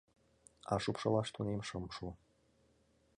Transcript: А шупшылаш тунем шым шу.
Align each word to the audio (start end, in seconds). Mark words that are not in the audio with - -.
А 0.71 0.73
шупшылаш 0.83 1.27
тунем 1.35 1.61
шым 1.67 1.83
шу. 1.95 2.07